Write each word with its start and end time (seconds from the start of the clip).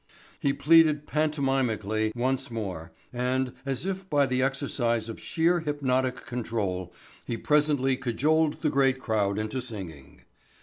He 0.39 0.51
pleaded 0.51 1.05
pantomimically 1.05 2.11
once 2.15 2.49
more 2.49 2.91
and, 3.13 3.53
as 3.67 3.85
if 3.85 4.09
by 4.09 4.25
the 4.25 4.41
exercise 4.41 5.07
of 5.07 5.19
sheer 5.19 5.59
hypnotic 5.59 6.25
control, 6.25 6.91
he 7.27 7.37
presently 7.37 7.95
cajoled 7.97 8.63
the 8.63 8.71
great 8.71 8.97
crowd 8.99 9.37
into 9.37 9.61
singing. 9.61 10.23